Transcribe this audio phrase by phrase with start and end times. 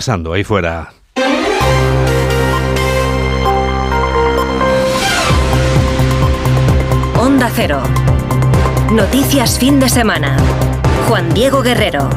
[0.00, 0.94] pasando ahí fuera.
[7.18, 7.82] Onda Cero.
[8.90, 10.38] Noticias fin de semana.
[11.06, 12.08] Juan Diego Guerrero.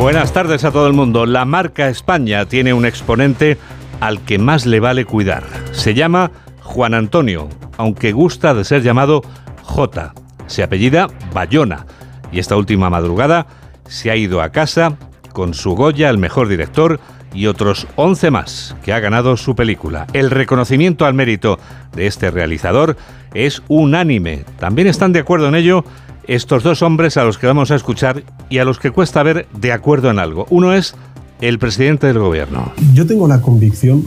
[0.00, 1.26] Buenas tardes a todo el mundo.
[1.26, 3.58] La marca España tiene un exponente
[4.00, 5.44] al que más le vale cuidar.
[5.72, 6.30] Se llama
[6.62, 9.20] Juan Antonio, aunque gusta de ser llamado
[9.64, 10.14] J.
[10.46, 11.84] Se apellida Bayona
[12.32, 13.48] y esta última madrugada
[13.86, 14.96] se ha ido a casa
[15.34, 16.98] con su Goya el mejor director
[17.34, 20.06] y otros 11 más que ha ganado su película.
[20.14, 21.58] El reconocimiento al mérito
[21.94, 22.96] de este realizador
[23.34, 24.44] es unánime.
[24.58, 25.84] También están de acuerdo en ello
[26.26, 29.46] estos dos hombres a los que vamos a escuchar y a los que cuesta ver
[29.52, 30.46] de acuerdo en algo.
[30.48, 30.94] Uno es
[31.42, 32.72] el presidente del gobierno.
[32.94, 34.04] Yo tengo la convicción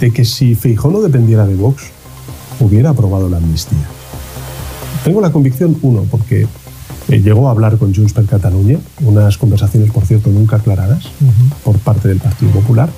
[0.00, 1.90] de que si Feijó no dependiera de Vox,
[2.60, 3.86] hubiera aprobado la amnistía.
[5.04, 6.46] Tengo la convicción, uno, porque
[7.08, 11.08] eh, llegó a hablar con Junts per Catalunya, unas conversaciones, por cierto, nunca aclaradas
[11.64, 12.88] por parte del Partido Popular.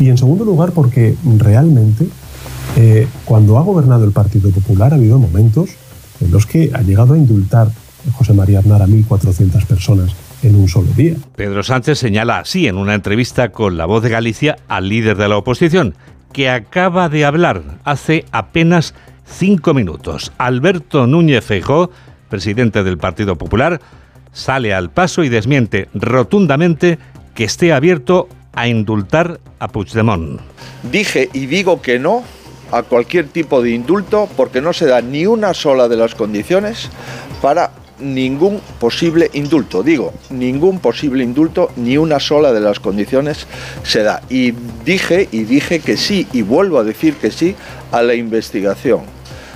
[0.00, 2.08] Y en segundo lugar, porque realmente
[2.76, 5.70] eh, cuando ha gobernado el Partido Popular ha habido momentos
[6.20, 7.68] en los que ha llegado a indultar
[8.14, 11.14] José María Aznar a 1.400 personas en un solo día.
[11.36, 15.28] Pedro Sánchez señala así en una entrevista con La Voz de Galicia al líder de
[15.28, 15.94] la oposición,
[16.32, 20.32] que acaba de hablar hace apenas cinco minutos.
[20.38, 21.90] Alberto Núñez Feijó
[22.32, 23.78] presidente del Partido Popular,
[24.32, 26.98] sale al paso y desmiente rotundamente
[27.34, 30.40] que esté abierto a indultar a Puigdemont.
[30.90, 32.24] Dije y digo que no
[32.70, 36.88] a cualquier tipo de indulto porque no se da ni una sola de las condiciones
[37.42, 39.82] para ningún posible indulto.
[39.82, 43.46] Digo, ningún posible indulto, ni una sola de las condiciones
[43.82, 44.22] se da.
[44.30, 44.54] Y
[44.86, 47.54] dije y dije que sí, y vuelvo a decir que sí
[47.92, 49.11] a la investigación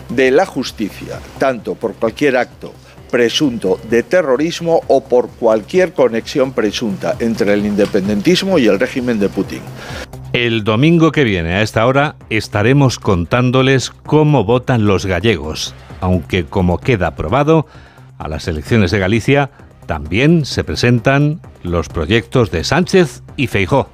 [0.09, 2.73] de la justicia, tanto por cualquier acto
[3.11, 9.29] presunto de terrorismo o por cualquier conexión presunta entre el independentismo y el régimen de
[9.29, 9.61] Putin.
[10.33, 16.79] El domingo que viene a esta hora estaremos contándoles cómo votan los gallegos, aunque como
[16.79, 17.67] queda aprobado,
[18.19, 19.51] a las elecciones de Galicia
[19.87, 23.89] también se presentan los proyectos de Sánchez y Feijó.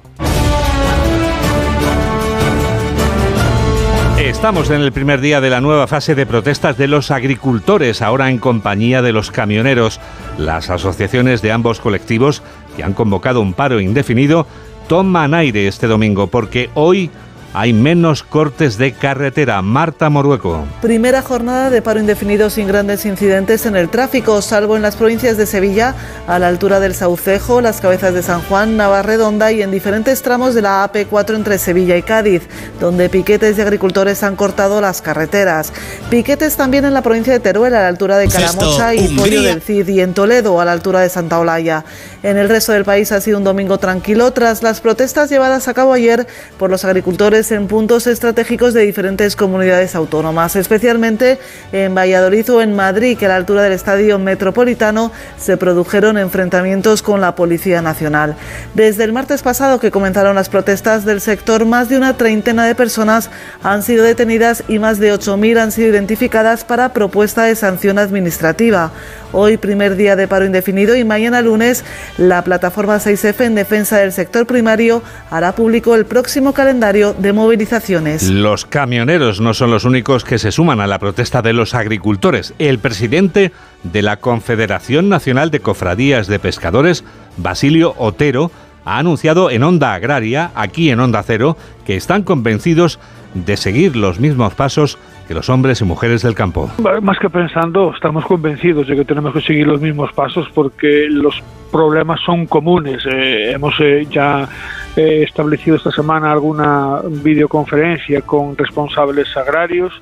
[4.43, 8.29] Estamos en el primer día de la nueva fase de protestas de los agricultores, ahora
[8.29, 10.01] en compañía de los camioneros.
[10.37, 12.43] Las asociaciones de ambos colectivos,
[12.75, 14.45] que han convocado un paro indefinido,
[14.89, 17.09] toman aire este domingo porque hoy
[17.53, 19.61] hay menos cortes de carretera.
[19.61, 20.65] Marta Morueco.
[20.81, 25.37] Primera jornada de paro indefinido sin grandes incidentes en el tráfico, salvo en las provincias
[25.37, 25.93] de Sevilla,
[26.27, 30.55] a la altura del Saucejo, las cabezas de San Juan, Navarredonda y en diferentes tramos
[30.55, 32.41] de la AP4 entre Sevilla y Cádiz,
[32.79, 35.71] donde piquetes de agricultores han cortado las carreteras.
[36.09, 39.61] Piquetes también en la provincia de Teruel, a la altura de Caramocha y Pollo del
[39.61, 41.85] Cid, y en Toledo, a la altura de Santa Olaya.
[42.23, 45.73] En el resto del país ha sido un domingo tranquilo tras las protestas llevadas a
[45.73, 46.25] cabo ayer
[46.57, 51.39] por los agricultores en puntos estratégicos de diferentes comunidades autónomas, especialmente
[51.71, 57.01] en Valladolid o en Madrid, que a la altura del estadio metropolitano se produjeron enfrentamientos
[57.01, 58.35] con la Policía Nacional.
[58.73, 62.75] Desde el martes pasado que comenzaron las protestas del sector, más de una treintena de
[62.75, 63.29] personas
[63.63, 68.91] han sido detenidas y más de 8.000 han sido identificadas para propuesta de sanción administrativa.
[69.35, 71.83] Hoy, primer día de paro indefinido y mañana lunes,
[72.17, 75.01] la plataforma 6F en defensa del sector primario
[75.31, 78.29] hará público el próximo calendario de movilizaciones.
[78.29, 82.53] Los camioneros no son los únicos que se suman a la protesta de los agricultores.
[82.59, 83.51] El presidente
[83.83, 87.03] de la Confederación Nacional de Cofradías de Pescadores,
[87.37, 88.51] Basilio Otero,
[88.85, 92.99] ha anunciado en Onda Agraria, aquí en Onda Cero, que están convencidos
[93.33, 96.69] de seguir los mismos pasos que los hombres y mujeres del campo.
[97.01, 101.41] Más que pensando, estamos convencidos de que tenemos que seguir los mismos pasos porque los
[101.71, 103.03] problemas son comunes.
[103.05, 104.47] Eh, hemos eh, ya
[104.95, 109.93] eh, establecido esta semana alguna videoconferencia con responsables agrarios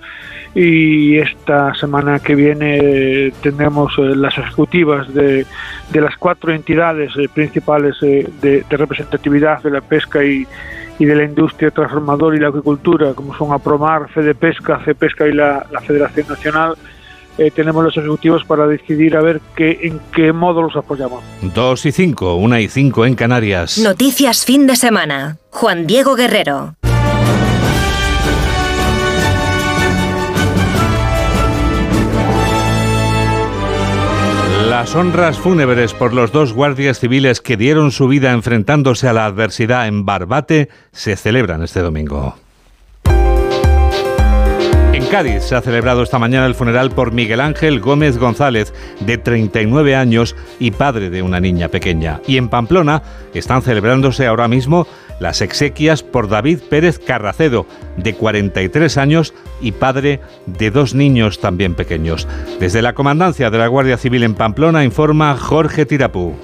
[0.53, 5.45] y esta semana que viene tendremos las ejecutivas de,
[5.91, 10.45] de, las cuatro entidades principales de representatividad de la pesca y
[11.01, 15.33] y de la industria transformadora y la agricultura, como son APROMAR, Fede Pesca, CEPESCA y
[15.33, 16.75] la, Federación Nacional,
[17.39, 21.23] eh, tenemos los ejecutivos para decidir a ver qué, en qué modo los apoyamos.
[21.55, 23.79] Dos y cinco, una y cinco en Canarias.
[23.79, 25.37] Noticias fin de semana.
[25.49, 26.75] Juan Diego Guerrero.
[34.81, 39.27] Las honras fúnebres por los dos guardias civiles que dieron su vida enfrentándose a la
[39.27, 42.35] adversidad en Barbate se celebran este domingo.
[45.11, 49.93] Cádiz se ha celebrado esta mañana el funeral por Miguel Ángel Gómez González, de 39
[49.93, 52.21] años y padre de una niña pequeña.
[52.27, 54.87] Y en Pamplona están celebrándose ahora mismo
[55.21, 61.75] las exequias por David Pérez Carracedo, de 43 años y padre de dos niños también
[61.75, 62.27] pequeños.
[62.59, 66.35] Desde la Comandancia de la Guardia Civil en Pamplona informa Jorge Tirapú.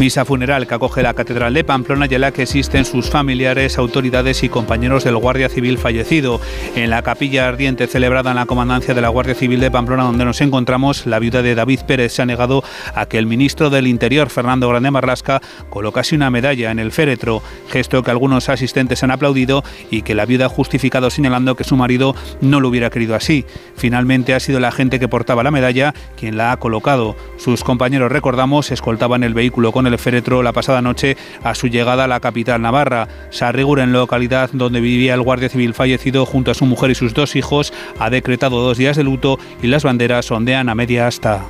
[0.00, 3.76] Misa funeral que acoge la Catedral de Pamplona y en la que existen sus familiares,
[3.76, 6.40] autoridades y compañeros del Guardia Civil fallecido.
[6.74, 10.24] En la capilla ardiente celebrada en la comandancia de la Guardia Civil de Pamplona, donde
[10.24, 12.64] nos encontramos, la viuda de David Pérez se ha negado
[12.94, 17.42] a que el ministro del Interior, Fernando Grande Marlasca, colocase una medalla en el féretro,
[17.68, 21.76] gesto que algunos asistentes han aplaudido y que la viuda ha justificado señalando que su
[21.76, 23.44] marido no lo hubiera querido así.
[23.76, 27.16] Finalmente ha sido la gente que portaba la medalla quien la ha colocado.
[27.36, 32.04] Sus compañeros, recordamos, escoltaban el vehículo con el féretro la pasada noche a su llegada
[32.04, 33.08] a la capital navarra.
[33.30, 37.14] Sarrigur, en localidad donde vivía el guardia civil fallecido junto a su mujer y sus
[37.14, 41.44] dos hijos, ha decretado dos días de luto y las banderas ondean a media asta.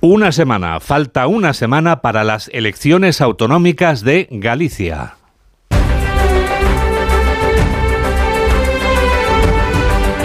[0.00, 5.17] Una semana, falta una semana para las elecciones autonómicas de Galicia.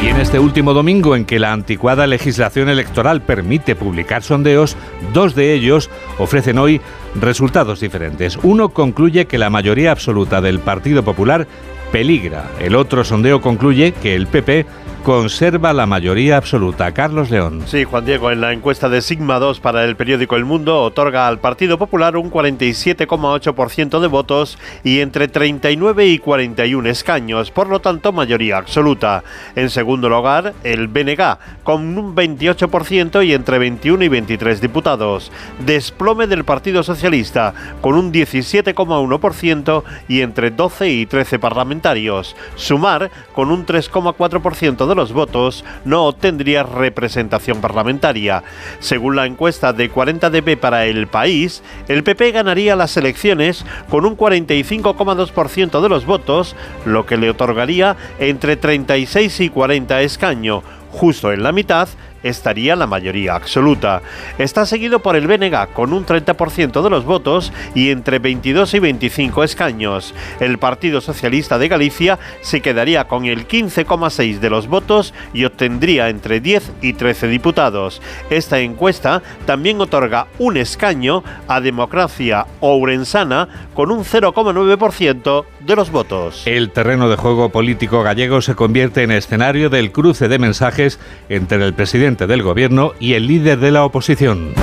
[0.03, 4.75] Y en este último domingo en que la anticuada legislación electoral permite publicar sondeos,
[5.13, 6.81] dos de ellos ofrecen hoy
[7.15, 8.37] resultados diferentes.
[8.43, 11.47] Uno concluye que la mayoría absoluta del Partido Popular
[11.93, 12.51] peligra.
[12.59, 14.65] El otro sondeo concluye que el PP
[15.03, 16.93] conserva la mayoría absoluta.
[16.93, 17.63] Carlos León.
[17.67, 21.27] Sí, Juan Diego, en la encuesta de Sigma 2 para el periódico El Mundo otorga
[21.27, 27.81] al Partido Popular un 47,8% de votos y entre 39 y 41 escaños, por lo
[27.81, 29.23] tanto mayoría absoluta.
[29.55, 35.31] En segundo lugar, el BNG, con un 28% y entre 21 y 23 diputados.
[35.65, 42.37] Desplome del Partido Socialista, con un 17,1% y entre 12 y 13 parlamentarios.
[42.55, 48.43] Sumar, con un 3,4% de los votos, no obtendría representación parlamentaria.
[48.79, 54.17] Según la encuesta de 40DB para el país, el PP ganaría las elecciones con un
[54.17, 56.55] 45,2% de los votos,
[56.85, 61.87] lo que le otorgaría entre 36 y 40 escaños, justo en la mitad
[62.23, 64.01] estaría la mayoría absoluta.
[64.37, 68.79] Está seguido por el BNG con un 30% de los votos y entre 22 y
[68.79, 70.15] 25 escaños.
[70.39, 76.09] El Partido Socialista de Galicia se quedaría con el 15,6 de los votos y obtendría
[76.09, 78.01] entre 10 y 13 diputados.
[78.29, 86.43] Esta encuesta también otorga un escaño a Democracia Ourensana con un 0,9% de los votos.
[86.45, 90.99] El terreno de juego político gallego se convierte en escenario del cruce de mensajes
[91.29, 94.53] entre el presidente del gobierno y el líder de la oposición.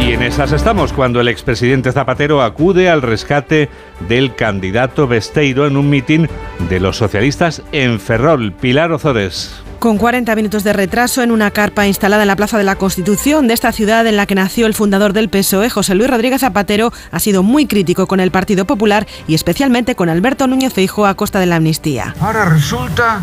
[0.00, 3.68] Y en esas estamos cuando el expresidente Zapatero acude al rescate
[4.08, 6.28] del candidato Besteiro en un mitin
[6.68, 8.52] de los socialistas en Ferrol.
[8.52, 9.62] Pilar Ozores.
[9.80, 13.48] Con 40 minutos de retraso en una carpa instalada en la Plaza de la Constitución
[13.48, 16.92] de esta ciudad en la que nació el fundador del PSOE, José Luis Rodríguez Zapatero,
[17.10, 21.14] ha sido muy crítico con el Partido Popular y especialmente con Alberto Núñez Feijóo a
[21.14, 22.14] costa de la amnistía.
[22.20, 23.22] Ahora resulta,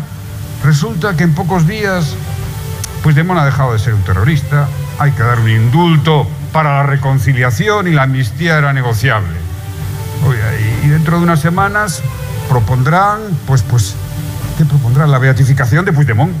[0.64, 2.16] resulta que en pocos días
[3.04, 4.66] Puigdemont ha dejado de ser un terrorista,
[4.98, 9.36] hay que dar un indulto para la reconciliación y la amnistía era negociable.
[10.82, 12.02] y dentro de unas semanas
[12.48, 13.94] propondrán, pues, pues,
[14.58, 15.10] ¿qué propondrán?
[15.12, 16.32] La beatificación de Puigdemont.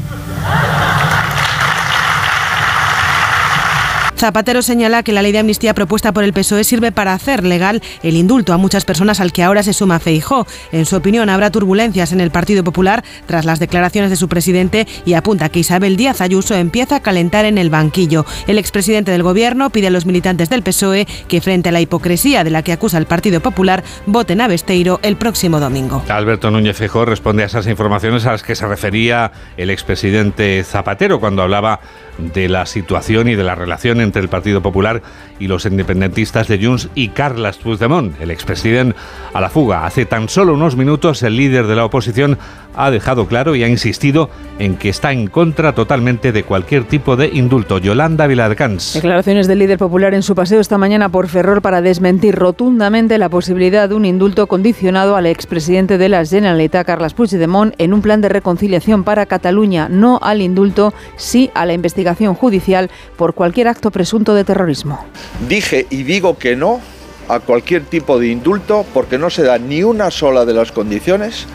[4.18, 7.80] Zapatero señala que la ley de amnistía propuesta por el PSOE sirve para hacer legal
[8.02, 10.44] el indulto a muchas personas al que ahora se suma Feijó.
[10.72, 14.88] En su opinión, habrá turbulencias en el Partido Popular tras las declaraciones de su presidente
[15.06, 18.26] y apunta que Isabel Díaz Ayuso empieza a calentar en el banquillo.
[18.48, 22.42] El expresidente del Gobierno pide a los militantes del PSOE que frente a la hipocresía
[22.42, 26.02] de la que acusa el Partido Popular voten a Besteiro el próximo domingo.
[26.08, 31.20] Alberto Núñez Feijó responde a esas informaciones a las que se refería el expresidente Zapatero
[31.20, 31.78] cuando hablaba
[32.18, 35.02] de la situación y de la relación entre el Partido Popular
[35.38, 38.96] y los independentistas de Junts y Carles Puigdemont, el expresidente
[39.32, 39.86] a la fuga.
[39.86, 42.38] Hace tan solo unos minutos el líder de la oposición
[42.74, 47.16] ha dejado claro y ha insistido en que está en contra totalmente de cualquier tipo
[47.16, 47.78] de indulto.
[47.78, 48.94] Yolanda Viladcans.
[48.94, 53.28] Declaraciones del líder popular en su paseo esta mañana por Ferrol para desmentir rotundamente la
[53.28, 58.20] posibilidad de un indulto condicionado al expresidente de la Generalitat, Carles Puigdemont, en un plan
[58.20, 63.90] de reconciliación para Cataluña, no al indulto, sí a la investigación judicial por cualquier acto
[63.90, 65.04] presunto de terrorismo.
[65.48, 66.80] Dije y digo que no
[67.28, 71.46] a cualquier tipo de indulto porque no se da ni una sola de las condiciones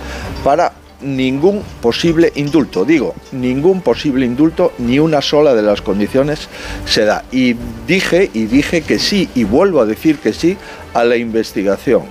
[0.44, 2.86] para ningún posible indulto.
[2.86, 6.48] Digo, ningún posible indulto, ni una sola de las condiciones
[6.86, 7.24] se da.
[7.32, 7.56] Y
[7.88, 10.58] dije, y dije que sí, y vuelvo a decir que sí,
[10.94, 12.04] a la investigación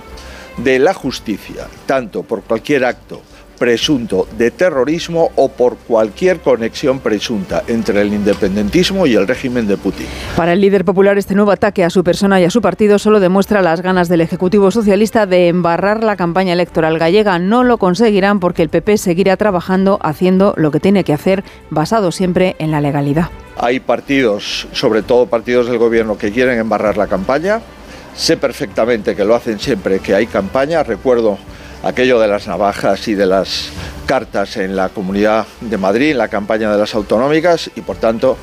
[0.57, 3.21] de la justicia, tanto por cualquier acto
[3.63, 9.77] presunto de terrorismo o por cualquier conexión presunta entre el independentismo y el régimen de
[9.77, 10.05] Putin.
[10.35, 13.21] Para el líder popular, este nuevo ataque a su persona y a su partido solo
[13.21, 17.39] demuestra las ganas del Ejecutivo Socialista de embarrar la campaña electoral gallega.
[17.39, 22.11] No lo conseguirán porque el PP seguirá trabajando haciendo lo que tiene que hacer, basado
[22.11, 23.29] siempre en la legalidad.
[23.55, 27.61] Hay partidos, sobre todo partidos del gobierno, que quieren embarrar la campaña.
[28.13, 30.83] Sé perfectamente que lo hacen siempre que hay campaña.
[30.83, 31.37] Recuerdo
[31.83, 33.69] aquello de las navajas y de las
[34.05, 38.37] cartas en la Comunidad de Madrid, en la campaña de las autonómicas y por tanto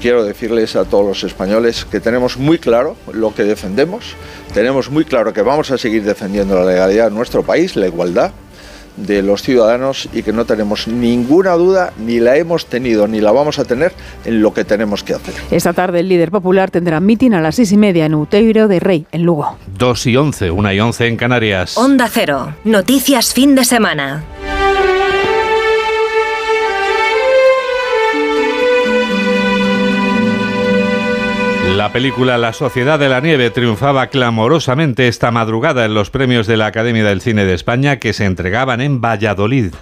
[0.00, 4.16] quiero decirles a todos los españoles que tenemos muy claro lo que defendemos,
[4.52, 8.32] tenemos muy claro que vamos a seguir defendiendo la legalidad en nuestro país, la igualdad
[8.96, 13.32] de los ciudadanos y que no tenemos ninguna duda, ni la hemos tenido, ni la
[13.32, 13.92] vamos a tener
[14.24, 15.34] en lo que tenemos que hacer.
[15.50, 18.80] Esta tarde el líder popular tendrá mitin a las seis y media en Uteiro de
[18.80, 19.56] Rey, en Lugo.
[19.78, 21.76] Dos y once, una y once en Canarias.
[21.76, 22.54] Onda Cero.
[22.64, 24.24] Noticias fin de semana.
[31.80, 36.58] La película La Sociedad de la Nieve triunfaba clamorosamente esta madrugada en los premios de
[36.58, 39.72] la Academia del Cine de España que se entregaban en Valladolid.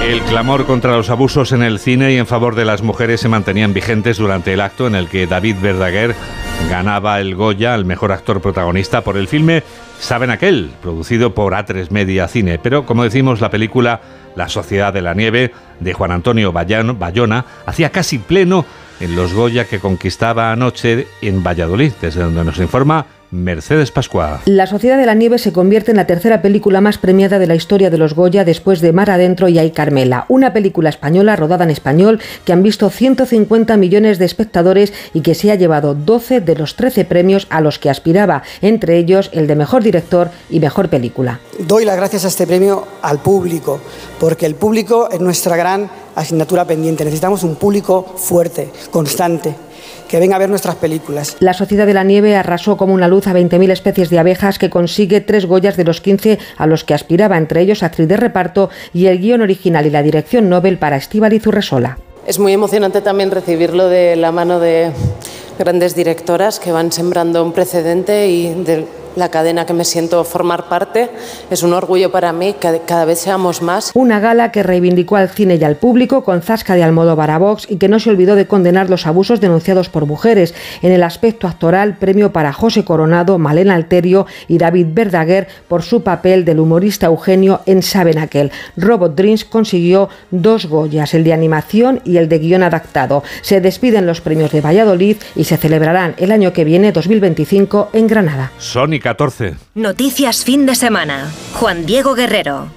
[0.00, 3.28] El clamor contra los abusos en el cine y en favor de las mujeres se
[3.28, 6.14] mantenían vigentes durante el acto en el que David Verdaguer
[6.70, 9.62] ganaba el Goya al mejor actor protagonista por el filme
[9.98, 12.58] Saben aquel, producido por A3 Media Cine.
[12.58, 14.00] Pero, como decimos, la película
[14.36, 18.64] La Sociedad de la Nieve de Juan Antonio Bayona hacía casi pleno
[19.00, 24.40] en los Goya que conquistaba anoche en Valladolid, desde donde nos informa Mercedes Pascua.
[24.46, 27.54] La Sociedad de la Nieve se convierte en la tercera película más premiada de la
[27.54, 31.64] historia de los Goya después de Mar Adentro y Ay Carmela, una película española rodada
[31.64, 36.40] en español que han visto 150 millones de espectadores y que se ha llevado 12
[36.40, 40.60] de los 13 premios a los que aspiraba, entre ellos el de mejor director y
[40.60, 41.40] mejor película.
[41.58, 43.80] Doy las gracias a este premio al público,
[44.18, 47.04] porque el público es nuestra gran asignatura pendiente.
[47.04, 49.54] Necesitamos un público fuerte, constante,
[50.08, 51.36] que venga a ver nuestras películas.
[51.40, 54.70] La Sociedad de la Nieve arrasó como una luz a 20.000 especies de abejas que
[54.70, 58.70] consigue tres Goyas de los 15 a los que aspiraba, entre ellos actriz de reparto
[58.92, 61.98] y el guion original y la dirección Nobel para Estíbaliz Urresola.
[62.26, 64.90] Es muy emocionante también recibirlo de la mano de
[65.58, 68.84] grandes directoras que van sembrando un precedente y de
[69.18, 71.10] la cadena que me siento formar parte.
[71.50, 73.90] Es un orgullo para mí que cada vez seamos más.
[73.94, 77.66] Una gala que reivindicó al cine y al público con zasca de Almodóvar a Vox
[77.68, 80.54] y que no se olvidó de condenar los abusos denunciados por mujeres.
[80.82, 86.02] En el aspecto actoral, premio para José Coronado, Malena Alterio y David Verdaguer por su
[86.02, 88.52] papel del humorista Eugenio en Saben aquel.
[88.76, 93.22] Robot Dreams consiguió dos Goyas, el de animación y el de guion adaptado.
[93.42, 98.06] Se despiden los premios de Valladolid y se celebrarán el año que viene, 2025, en
[98.06, 98.52] Granada.
[98.58, 99.54] Sony 14.
[99.74, 101.32] Noticias fin de semana.
[101.54, 102.68] Juan Diego Guerrero.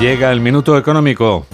[0.00, 1.46] Llega el minuto económico.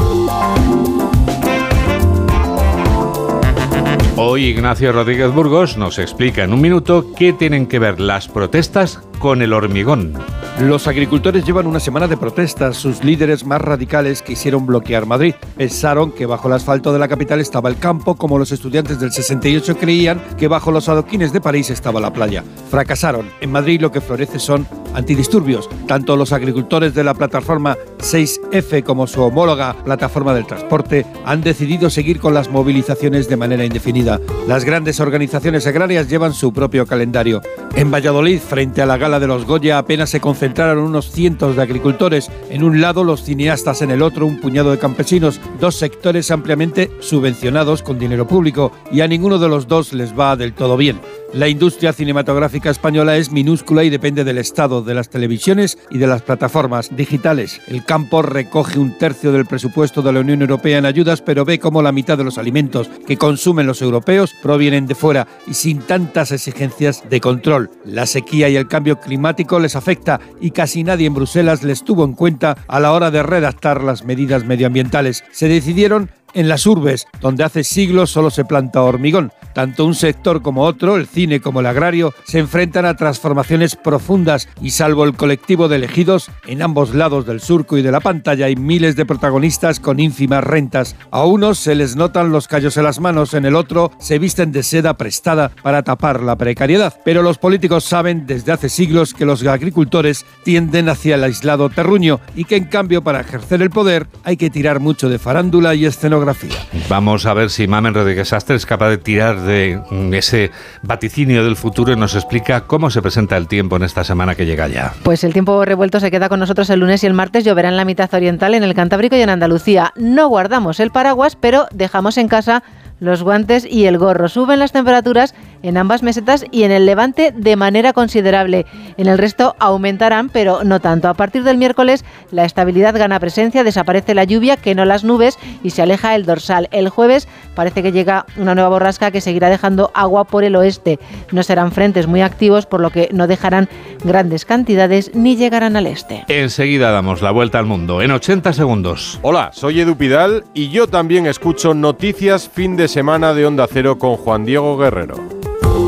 [4.16, 9.00] Hoy Ignacio Rodríguez Burgos nos explica en un minuto qué tienen que ver las protestas
[9.18, 10.14] con el hormigón.
[10.60, 12.76] Los agricultores llevan una semana de protestas.
[12.76, 15.34] Sus líderes más radicales quisieron bloquear Madrid.
[15.56, 19.10] Pensaron que bajo el asfalto de la capital estaba el campo, como los estudiantes del
[19.10, 22.44] 68 creían que bajo los adoquines de París estaba la playa.
[22.70, 23.30] Fracasaron.
[23.40, 25.68] En Madrid lo que florece son antidisturbios.
[25.88, 31.90] Tanto los agricultores de la plataforma 6F como su homóloga plataforma del transporte han decidido
[31.90, 34.20] seguir con las movilizaciones de manera indefinida.
[34.46, 37.40] Las grandes organizaciones agrarias llevan su propio calendario.
[37.74, 41.62] En Valladolid, frente a la gala de los Goya, apenas se concentraron unos cientos de
[41.62, 42.30] agricultores.
[42.50, 46.90] En un lado, los cineastas, en el otro, un puñado de campesinos, dos sectores ampliamente
[47.00, 51.00] subvencionados con dinero público, y a ninguno de los dos les va del todo bien.
[51.34, 56.06] La industria cinematográfica española es minúscula y depende del Estado, de las televisiones y de
[56.06, 57.60] las plataformas digitales.
[57.66, 61.58] El campo recoge un tercio del presupuesto de la Unión Europea en ayudas, pero ve
[61.58, 65.80] cómo la mitad de los alimentos que consumen los europeos provienen de fuera y sin
[65.80, 67.68] tantas exigencias de control.
[67.84, 72.04] La sequía y el cambio climático les afecta y casi nadie en Bruselas les tuvo
[72.04, 75.24] en cuenta a la hora de redactar las medidas medioambientales.
[75.32, 79.32] Se decidieron en las urbes, donde hace siglos solo se planta hormigón.
[79.54, 84.48] Tanto un sector como otro, el cine como el agrario, se enfrentan a transformaciones profundas
[84.60, 88.46] y salvo el colectivo de elegidos, en ambos lados del surco y de la pantalla
[88.46, 90.96] hay miles de protagonistas con ínfimas rentas.
[91.10, 94.50] A unos se les notan los callos en las manos, en el otro se visten
[94.50, 96.94] de seda prestada para tapar la precariedad.
[97.04, 102.20] Pero los políticos saben desde hace siglos que los agricultores tienden hacia el aislado terruño
[102.34, 105.86] y que en cambio para ejercer el poder hay que tirar mucho de farándula y
[105.86, 106.56] escenografía.
[106.88, 109.80] Vamos a ver si Mamen Rodríguez es capaz de tirar de
[110.12, 110.50] ese
[110.82, 114.46] vaticinio del futuro y nos explica cómo se presenta el tiempo en esta semana que
[114.46, 114.94] llega ya.
[115.02, 117.76] Pues el tiempo revuelto se queda con nosotros el lunes y el martes lloverá en
[117.76, 119.92] la mitad oriental, en el Cantábrico y en Andalucía.
[119.96, 122.62] No guardamos el paraguas, pero dejamos en casa
[123.00, 124.28] los guantes y el gorro.
[124.28, 128.66] Suben las temperaturas en ambas mesetas y en el levante de manera considerable.
[128.98, 131.08] En el resto aumentarán, pero no tanto.
[131.08, 135.38] A partir del miércoles la estabilidad gana presencia, desaparece la lluvia, que no las nubes,
[135.62, 136.68] y se aleja el dorsal.
[136.70, 140.98] El jueves parece que llega una nueva borrasca que seguirá dejando agua por el oeste.
[141.32, 143.68] No serán frentes muy activos, por lo que no dejarán
[144.04, 146.24] grandes cantidades ni llegarán al este.
[146.28, 149.18] Enseguida damos la vuelta al mundo en 80 segundos.
[149.22, 153.98] Hola, soy Edu Pidal y yo también escucho Noticias Fin de Semana de Onda Cero
[153.98, 155.33] con Juan Diego Guerrero.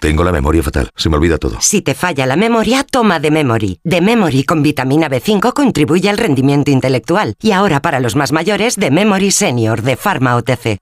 [0.00, 1.58] Tengo la memoria fatal, se me olvida todo.
[1.60, 3.80] Si te falla la memoria, toma de Memory.
[3.84, 7.34] De Memory con vitamina B5 contribuye al rendimiento intelectual.
[7.42, 10.78] Y ahora para los más mayores, de Memory Senior de Pharma OTC.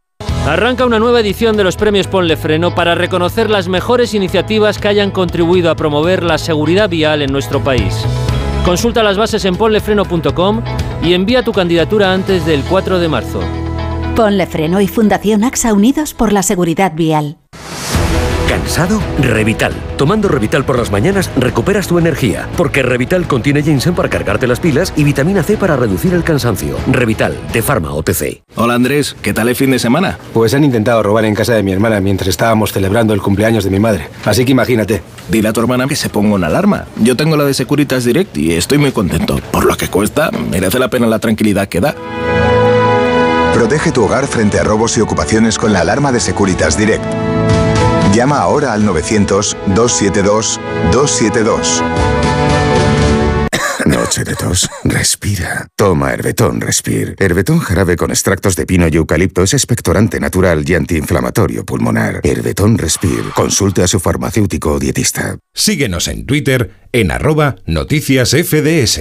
[0.47, 4.87] Arranca una nueva edición de los premios Ponle Freno para reconocer las mejores iniciativas que
[4.87, 7.95] hayan contribuido a promover la seguridad vial en nuestro país.
[8.65, 10.63] Consulta las bases en ponlefreno.com
[11.03, 13.41] y envía tu candidatura antes del 4 de marzo.
[14.15, 17.37] Ponle Freno y Fundación AXA Unidos por la Seguridad Vial.
[18.49, 19.02] ¿Cansado?
[19.21, 19.75] Revital.
[19.99, 24.59] Tomando Revital por las mañanas recuperas tu energía, porque Revital contiene ginseng para cargarte las
[24.59, 26.78] pilas y vitamina C para reducir el cansancio.
[26.90, 28.43] Revital, de Pharma OTC.
[28.55, 30.19] Hola Andrés, ¿qué tal el fin de semana?
[30.33, 33.71] Pues han intentado robar en casa de mi hermana mientras estábamos celebrando el cumpleaños de
[33.71, 34.09] mi madre.
[34.25, 35.02] Así que imagínate.
[35.28, 36.87] Dile a tu hermana que se ponga una alarma.
[37.03, 39.40] Yo tengo la de Securitas Direct y estoy muy contento.
[39.53, 41.94] Por lo que cuesta, merece la pena la tranquilidad que da.
[43.53, 47.05] Protege tu hogar frente a robos y ocupaciones con la alarma de Securitas Direct.
[48.18, 51.83] Llama ahora al 900-272-272.
[53.87, 54.68] Noche de tos.
[54.83, 55.68] Respira.
[55.76, 57.14] Toma Herbetón Respir.
[57.20, 62.22] Herbetón jarabe con extractos de pino y eucalipto es expectorante natural y antiinflamatorio pulmonar.
[62.24, 63.22] Herbetón Respir.
[63.37, 65.38] Consulte a su farmacéutico o dietista.
[65.54, 69.00] Síguenos en Twitter en arroba noticias FDS.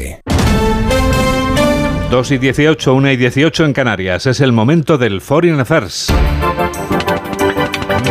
[2.11, 4.27] 2 y 18, 1 y 18 en Canarias.
[4.27, 6.13] Es el momento del Foreign Affairs.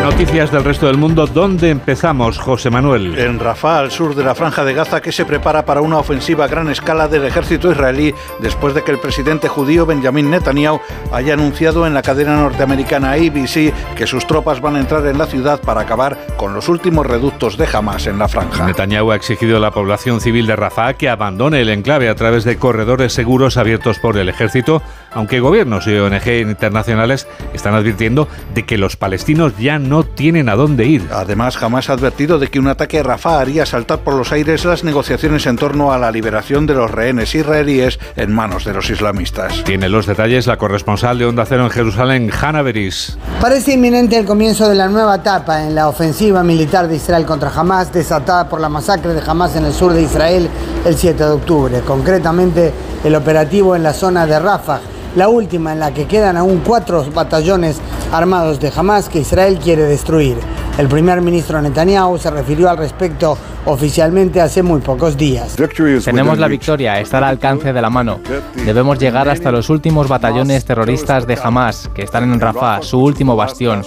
[0.07, 1.27] Noticias del resto del mundo.
[1.27, 3.19] ¿Dónde empezamos, José Manuel?
[3.19, 6.45] En Rafah, al sur de la franja de Gaza, que se prepara para una ofensiva
[6.45, 10.81] a gran escala del ejército israelí después de que el presidente judío Benjamin Netanyahu
[11.13, 15.27] haya anunciado en la cadena norteamericana ABC que sus tropas van a entrar en la
[15.27, 18.65] ciudad para acabar con los últimos reductos de Hamas en la franja.
[18.65, 22.45] Netanyahu ha exigido a la población civil de Rafah que abandone el enclave a través
[22.45, 24.83] de corredores seguros abiertos por el ejército,
[25.17, 30.57] aunque gobiernos y ONG internacionales están advirtiendo de que los palestinos ya no tienen a
[30.57, 31.09] dónde ir.
[31.11, 34.67] Además, jamás ha advertido de que un ataque a Rafah haría saltar por los aires
[34.67, 38.91] las negociaciones en torno a la liberación de los rehenes israelíes en manos de los
[38.91, 39.65] islamistas.
[39.65, 43.17] Tiene los detalles la corresponsal de Onda Cero en Jerusalén, Hanna Beris.
[43.41, 47.49] Parece inminente el comienzo de la nueva etapa en la ofensiva militar de Israel contra
[47.49, 50.51] Hamas, desatada por la masacre de Hamas en el sur de Israel
[50.85, 52.71] el 7 de octubre, concretamente
[53.03, 54.81] el operativo en la zona de Rafah
[55.17, 57.79] la última en la que quedan aún cuatro batallones
[58.13, 60.37] armados de Hamas que Israel quiere destruir.
[60.79, 65.57] El primer ministro Netanyahu se refirió al respecto oficialmente hace muy pocos días.
[66.05, 68.21] Tenemos la victoria, está al alcance de la mano.
[68.55, 73.37] Debemos llegar hasta los últimos batallones terroristas de Hamas, que están en Rafah, su último
[73.37, 73.83] bastión.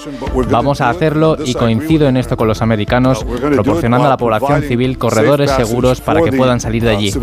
[0.49, 4.97] Vamos a hacerlo y coincido en esto con los americanos, proporcionando a la población civil
[4.97, 7.13] corredores seguros para que puedan salir de allí.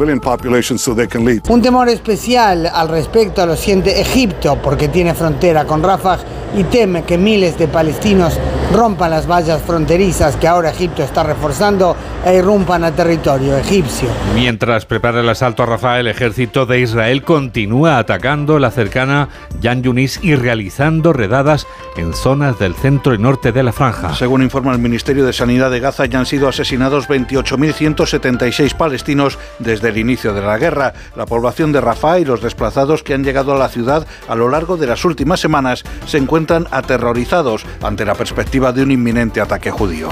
[1.49, 6.19] Un temor especial al respecto lo siente Egipto, porque tiene frontera con Rafah
[6.57, 8.39] y teme que miles de palestinos
[8.73, 14.09] rompan las vallas fronterizas que ahora Egipto está reforzando e irrumpan a territorio egipcio.
[14.33, 19.29] Mientras prepara el asalto a Rafah, el ejército de Israel continúa atacando la cercana
[19.61, 24.15] Yan Yunis y realizando redadas en zonas del centro y norte de la franja.
[24.15, 29.89] Según informa el Ministerio de Sanidad de Gaza, ya han sido asesinados 28.176 palestinos desde
[29.89, 30.95] el inicio de la guerra.
[31.17, 34.49] La población de Rafah y los desplazados que han llegado a la ciudad a lo
[34.49, 39.73] largo de las últimas semanas se encuentran aterrorizados ante la perspectiva de un inminente ataque
[39.73, 40.11] judío.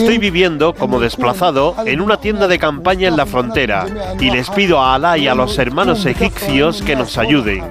[0.00, 3.86] Estoy viviendo como desplazado en una tienda de campaña en la frontera
[4.20, 7.62] y les pido a Alá y a los hermanos egipcios que nos ayuden.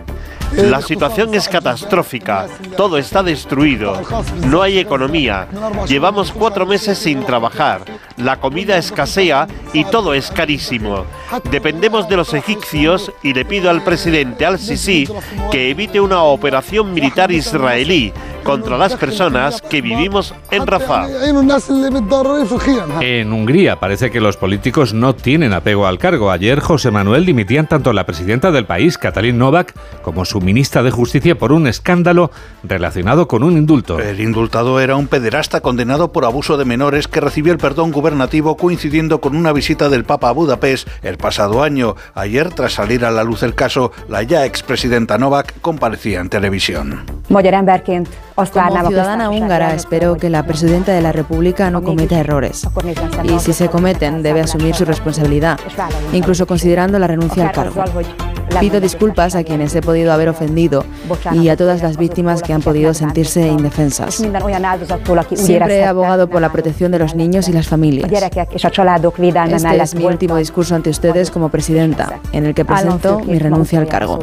[0.56, 2.46] La situación es catastrófica,
[2.78, 4.00] todo está destruido,
[4.48, 5.48] no hay economía,
[5.88, 7.82] llevamos cuatro meses sin trabajar,
[8.18, 11.06] la comida escasea y todo es carísimo.
[11.50, 15.08] Dependemos de los egipcios y le pido al presidente al-Sisi
[15.50, 21.08] que evite una operación militar israelí contra las personas que vivimos en Rafah.
[23.02, 26.32] En Hungría parece que los políticos no tienen apego al cargo.
[26.32, 30.92] Ayer José Manuel dimitían tanto la presidenta del país, Katalin Novak, como su ministra de
[30.92, 32.32] Justicia por un escándalo
[32.64, 34.00] relacionado con un indulto.
[34.00, 38.58] El indultado era un pederasta condenado por abuso de menores que recibió el perdón gubernativo
[38.58, 41.96] coincidiendo con una visita del Papa a Budapest el pasado año.
[42.14, 47.04] Ayer, tras salir a la luz el caso, la ya expresidenta Novak comparecía en televisión.
[48.36, 52.68] Como ciudadana húngara espero que la presidenta de la República no cometa errores.
[53.24, 55.60] Y si se cometen, debe asumir su responsabilidad,
[56.12, 57.84] incluso considerando la renuncia al cargo.
[58.60, 60.86] Pido disculpas a quienes he podido haber ofendido
[61.32, 64.16] y a todas las víctimas que han podido sentirse indefensas.
[65.36, 68.12] Siempre he abogado por la protección de los niños y las familias.
[68.12, 73.80] Este es mi último discurso ante ustedes como presidenta, en el que presento mi renuncia
[73.80, 74.20] al cargo.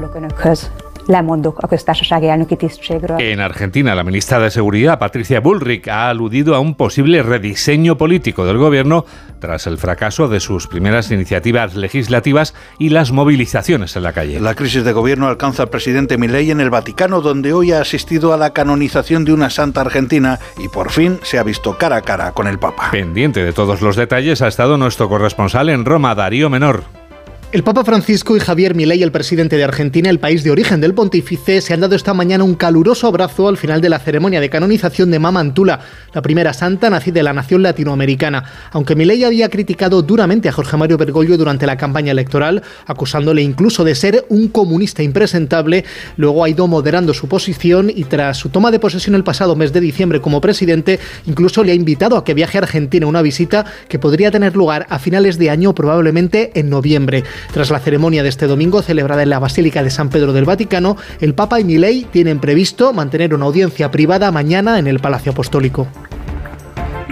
[3.19, 8.45] En Argentina, la ministra de Seguridad, Patricia Bullrich, ha aludido a un posible rediseño político
[8.45, 9.05] del gobierno
[9.39, 14.41] tras el fracaso de sus primeras iniciativas legislativas y las movilizaciones en la calle.
[14.41, 18.33] La crisis de gobierno alcanza al presidente Milei en el Vaticano, donde hoy ha asistido
[18.33, 22.03] a la canonización de una santa argentina y por fin se ha visto cara a
[22.03, 22.91] cara con el Papa.
[22.91, 27.00] Pendiente de todos los detalles ha estado nuestro corresponsal en Roma, Darío Menor.
[27.53, 30.95] El Papa Francisco y Javier Milei, el presidente de Argentina, el país de origen del
[30.95, 34.49] pontífice, se han dado esta mañana un caluroso abrazo al final de la ceremonia de
[34.49, 35.81] canonización de Mama Antula,
[36.15, 38.45] la primera santa nacida de la nación latinoamericana.
[38.71, 43.83] Aunque Milei había criticado duramente a Jorge Mario Bergoglio durante la campaña electoral, acusándole incluso
[43.83, 45.85] de ser un comunista impresentable,
[46.17, 49.73] luego ha ido moderando su posición y tras su toma de posesión el pasado mes
[49.73, 53.67] de diciembre como presidente, incluso le ha invitado a que viaje a Argentina, una visita
[53.89, 57.25] que podría tener lugar a finales de año, probablemente en noviembre.
[57.53, 60.97] Tras la ceremonia de este domingo celebrada en la Basílica de San Pedro del Vaticano,
[61.21, 65.89] el Papa y Milei tienen previsto mantener una audiencia privada mañana en el Palacio Apostólico.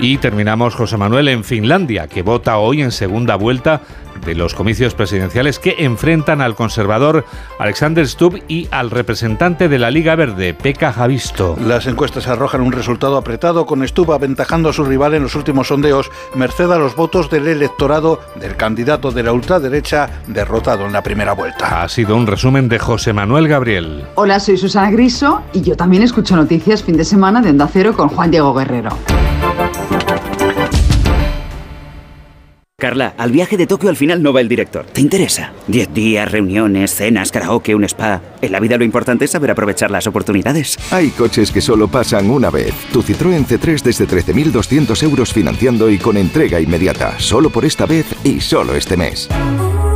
[0.01, 3.81] Y terminamos, José Manuel, en Finlandia, que vota hoy en segunda vuelta
[4.25, 7.25] de los comicios presidenciales que enfrentan al conservador
[7.59, 11.57] Alexander Stubb y al representante de la Liga Verde, Pekka Javisto.
[11.61, 15.69] Las encuestas arrojan un resultado apretado con Stubb aventajando a su rival en los últimos
[15.69, 21.03] sondeos, merced a los votos del electorado del candidato de la ultraderecha derrotado en la
[21.03, 21.83] primera vuelta.
[21.83, 24.05] Ha sido un resumen de José Manuel Gabriel.
[24.15, 27.95] Hola, soy Susana Griso y yo también escucho noticias fin de semana de Onda Cero
[27.97, 28.91] con Juan Diego Guerrero.
[32.81, 34.87] Carla, al viaje de Tokio al final no va el director.
[34.87, 35.53] ¿Te interesa?
[35.67, 38.23] Diez días, reuniones, cenas, karaoke, un spa.
[38.41, 40.79] En la vida lo importante es saber aprovechar las oportunidades.
[40.93, 42.73] Hay coches que solo pasan una vez.
[42.93, 47.19] Tu Citroën C3 desde 13.200 euros financiando y con entrega inmediata.
[47.19, 49.29] Solo por esta vez y solo este mes.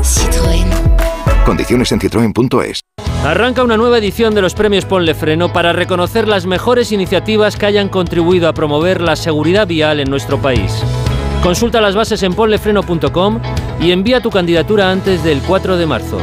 [0.02, 0.66] Citroën.
[1.46, 2.80] Condiciones en citroen.es.
[3.24, 7.66] Arranca una nueva edición de los premios Ponle Freno para reconocer las mejores iniciativas que
[7.66, 10.82] hayan contribuido a promover la seguridad vial en nuestro país.
[11.42, 13.40] Consulta las bases en ponlefreno.com
[13.80, 16.18] y envía tu candidatura antes del 4 de marzo.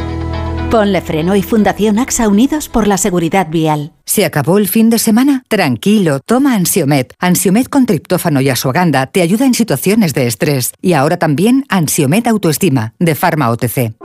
[0.71, 3.91] Ponle Freno y Fundación AXA Unidos por la Seguridad Vial.
[4.05, 5.43] ¿Se acabó el fin de semana?
[5.49, 7.15] Tranquilo, toma Ansiomet.
[7.19, 10.71] Ansiomet con triptófano y asuaganda te ayuda en situaciones de estrés.
[10.82, 13.95] Y ahora también Ansiomet Autoestima, de Pharma OTC.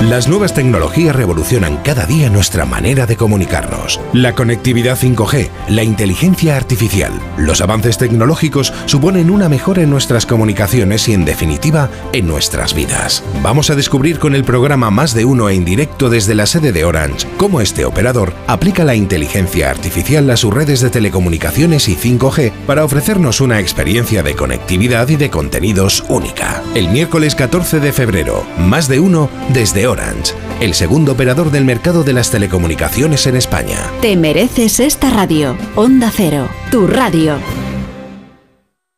[0.00, 4.00] Las nuevas tecnologías revolucionan cada día nuestra manera de comunicarnos.
[4.14, 11.06] La conectividad 5G, la inteligencia artificial, los avances tecnológicos suponen una mejora en nuestras comunicaciones
[11.06, 13.22] y en definitiva en nuestras vidas.
[13.42, 16.86] Vamos a descubrir con el programa Más de Uno en directo desde la sede de
[16.86, 22.52] Orange cómo este operador aplica la inteligencia artificial a sus redes de telecomunicaciones y 5G
[22.66, 26.62] para ofrecernos una experiencia de conectividad y de contenidos única.
[26.74, 32.04] El miércoles 14 de febrero, Más de Uno desde Orange, el segundo operador del mercado
[32.04, 33.76] de las telecomunicaciones en España.
[34.00, 35.56] Te mereces esta radio.
[35.76, 37.36] Onda Cero, tu radio.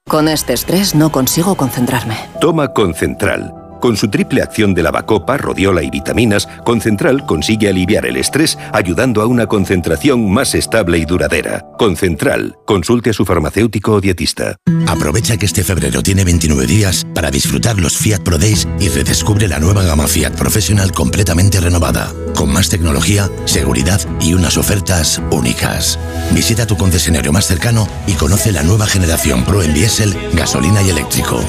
[0.08, 2.16] Con este estrés no consigo concentrarme.
[2.40, 3.61] Toma Concentral.
[3.82, 9.22] Con su triple acción de lavacopa, rodiola y vitaminas, Concentral consigue aliviar el estrés ayudando
[9.22, 11.66] a una concentración más estable y duradera.
[11.80, 14.54] Concentral, consulte a su farmacéutico o dietista.
[14.86, 19.48] Aprovecha que este febrero tiene 29 días para disfrutar los Fiat Pro Days y redescubre
[19.48, 25.98] la nueva gama Fiat Professional completamente renovada, con más tecnología, seguridad y unas ofertas únicas.
[26.30, 30.90] Visita tu concesionario más cercano y conoce la nueva generación Pro en diésel, gasolina y
[30.90, 31.40] eléctrico.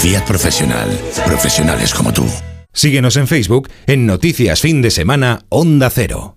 [0.00, 0.88] Fiat Professional.
[1.72, 2.26] Profesionales como tú.
[2.72, 6.36] Síguenos en Facebook en Noticias Fin de Semana Onda Cero.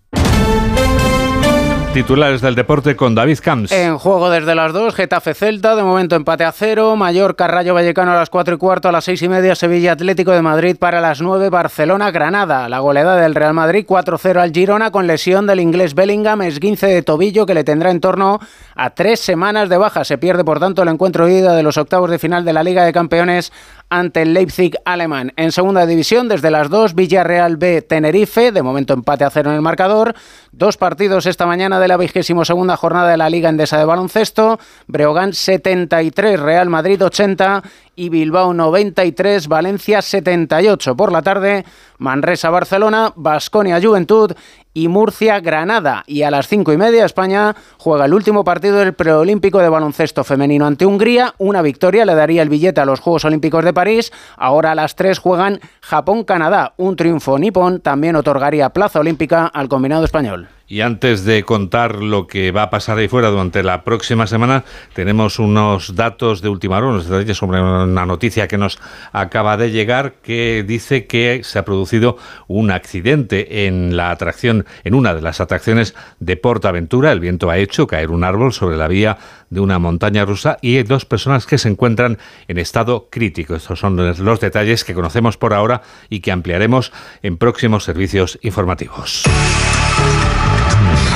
[1.96, 3.72] Titulares del deporte con David Camps.
[3.72, 8.12] En juego desde las 2, Getafe Celta, de momento empate a cero, Mallorca Rayo Vallecano
[8.12, 11.00] a las 4 y cuarto, a las 6 y media Sevilla Atlético de Madrid para
[11.00, 12.68] las 9, Barcelona Granada.
[12.68, 17.02] La goleada del Real Madrid 4-0 al Girona con lesión del inglés Bellingham, esguince de
[17.02, 18.42] tobillo que le tendrá en torno
[18.76, 20.04] a tres semanas de baja.
[20.04, 22.64] Se pierde por tanto el encuentro de ida de los octavos de final de la
[22.64, 23.54] Liga de Campeones
[24.00, 25.32] ante el Leipzig alemán.
[25.38, 29.56] En segunda división, desde las 2, Villarreal B Tenerife, de momento empate a cero en
[29.56, 30.16] el marcador.
[30.52, 34.60] Dos partidos esta mañana de la vigésimo segunda jornada de la Liga Endesa de Baloncesto.
[34.88, 37.64] Breogán 73, Real Madrid 80
[37.96, 40.96] y Bilbao 93, Valencia 78.
[40.96, 41.66] Por la tarde,
[41.98, 44.34] Manresa Barcelona, Basconia Juventud
[44.74, 46.04] y Murcia Granada.
[46.06, 50.24] Y a las cinco y media España juega el último partido del preolímpico de baloncesto
[50.24, 51.34] femenino ante Hungría.
[51.38, 54.12] Una victoria le daría el billete a los Juegos Olímpicos de París.
[54.36, 56.74] Ahora a las tres juegan Japón-Canadá.
[56.78, 60.50] Un triunfo nipón también otorgaría plaza olímpica al combinado español.
[60.68, 64.64] Y antes de contar lo que va a pasar ahí fuera durante la próxima semana,
[64.94, 68.80] tenemos unos datos de última hora, unos detalles sobre una noticia que nos
[69.12, 74.96] acaba de llegar que dice que se ha producido un accidente en la atracción, en
[74.96, 77.12] una de las atracciones de Portaventura.
[77.12, 79.20] El viento ha hecho caer un árbol sobre la vía
[79.52, 83.56] de una montaña rusa y hay dos personas que se encuentran en estado crítico.
[83.56, 89.26] Estos son los detalles que conocemos por ahora y que ampliaremos en próximos servicios informativos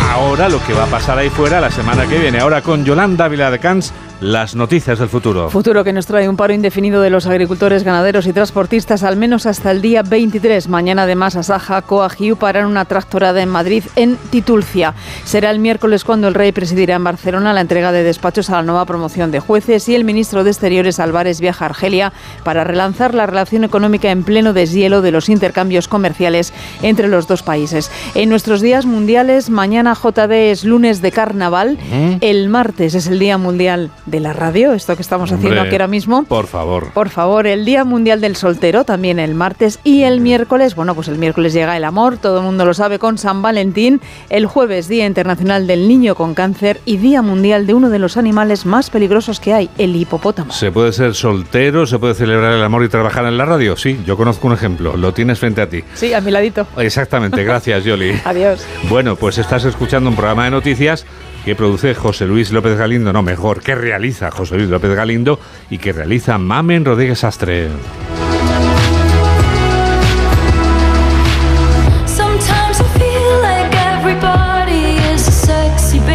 [0.10, 2.40] ahora lo que va a pasar ahí fuera la semana que viene.
[2.40, 5.50] Ahora con Yolanda Viladecans las noticias del futuro.
[5.50, 9.46] Futuro que nos trae un paro indefinido de los agricultores, ganaderos y transportistas, al menos
[9.46, 10.68] hasta el día 23.
[10.68, 14.94] Mañana, además, Asaja, Coagiu paran una tractorada en Madrid, en Titulcia.
[15.24, 18.64] Será el miércoles cuando el rey presidirá en Barcelona la entrega de despachos a la
[18.64, 22.12] nueva promoción de jueces y el ministro de Exteriores, Álvarez, viaja a Argelia
[22.44, 27.44] para relanzar la relación económica en pleno deshielo de los intercambios comerciales entre los dos
[27.44, 27.90] países.
[28.16, 31.78] En nuestros días mundiales, mañana JD es lunes de carnaval,
[32.22, 35.88] el martes es el Día Mundial de la radio, esto que estamos haciendo aquí ahora
[35.88, 36.24] mismo.
[36.24, 36.92] Por favor.
[36.94, 41.08] Por favor, el Día Mundial del Soltero, también el martes y el miércoles, bueno, pues
[41.08, 44.88] el miércoles llega el amor, todo el mundo lo sabe, con San Valentín, el jueves
[44.88, 48.90] Día Internacional del Niño con Cáncer y Día Mundial de uno de los animales más
[48.90, 50.52] peligrosos que hay, el hipopótamo.
[50.52, 53.78] ¿Se puede ser soltero, se puede celebrar el amor y trabajar en la radio?
[53.78, 55.84] Sí, yo conozco un ejemplo, lo tienes frente a ti.
[55.94, 56.68] Sí, a mi ladito.
[56.78, 58.20] Exactamente, gracias Yoli.
[58.26, 58.66] Adiós.
[58.90, 61.06] Bueno, pues estás escuchando un programa de noticias
[61.50, 65.40] que produce José Luis López Galindo, no mejor, que realiza José Luis López Galindo
[65.72, 67.70] y que realiza Mamen Rodríguez Astre.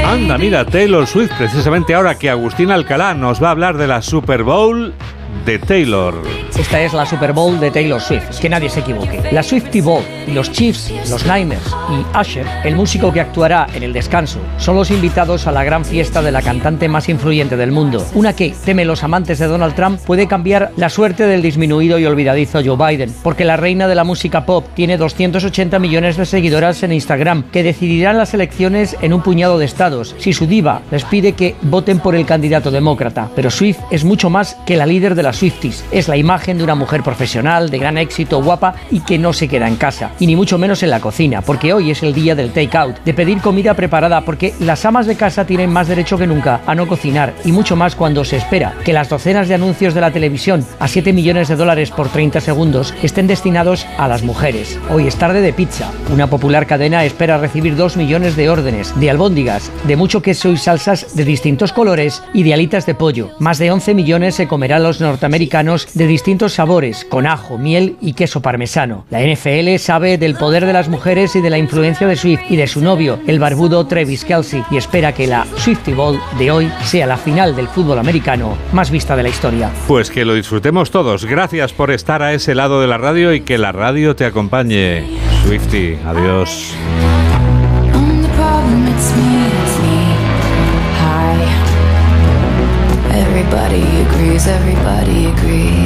[0.07, 4.03] Anda, mira, Taylor Swift, precisamente ahora que Agustín Alcalá nos va a hablar de la
[4.03, 4.94] Super Bowl
[5.44, 6.14] de Taylor.
[6.57, 9.20] Esta es la Super Bowl de Taylor Swift, que nadie se equivoque.
[9.33, 13.92] La Swifty Bowl los Chiefs, los Niners y Usher, el músico que actuará en el
[13.92, 18.04] descanso, son los invitados a la gran fiesta de la cantante más influyente del mundo.
[18.14, 22.06] Una que, teme los amantes de Donald Trump, puede cambiar la suerte del disminuido y
[22.06, 26.82] olvidadizo Joe Biden, porque la reina de la música pop tiene 280 millones de seguidoras
[26.82, 31.04] en Instagram, que decidirán las elecciones en un puñado de estados, si su diva les
[31.04, 33.30] pide que voten por el candidato demócrata.
[33.34, 35.84] Pero Swift es mucho más que la líder de la Swifties.
[35.90, 39.48] Es la imagen de una mujer profesional, de gran éxito, guapa y que no se
[39.48, 40.12] queda en casa.
[40.18, 43.14] Y ni mucho menos en la cocina, porque hoy es el día del take-out, de
[43.14, 46.87] pedir comida preparada, porque las amas de casa tienen más derecho que nunca a no
[46.87, 50.64] cocinar, y mucho más cuando se espera que las docenas de anuncios de la televisión
[50.79, 54.79] a 7 millones de dólares por 30 segundos estén destinados a las mujeres.
[54.90, 55.90] Hoy es tarde de pizza.
[56.12, 60.57] Una popular cadena espera recibir 2 millones de órdenes de albóndigas, de mucho queso y
[60.57, 63.31] salsas de distintos colores y de alitas de pollo.
[63.38, 68.12] Más de 11 millones se comerán los norteamericanos de distintos sabores, con ajo, miel y
[68.12, 69.07] queso parmesano.
[69.11, 72.42] La NFL sabe sabe del poder de las mujeres y de la influencia de Swift
[72.50, 76.50] y de su novio, el barbudo Travis Kelsey, y espera que la Swifty Ball de
[76.50, 79.70] hoy sea la final del fútbol americano más vista de la historia.
[79.88, 81.24] Pues que lo disfrutemos todos.
[81.24, 85.06] Gracias por estar a ese lado de la radio y que la radio te acompañe.
[85.46, 86.74] Swifty, adiós.
[93.10, 95.84] Everybody agrees, everybody agrees.